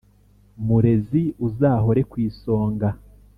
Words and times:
Murezi 0.65 1.23
uzahore 1.47 2.01
kw’isonga! 2.11 2.89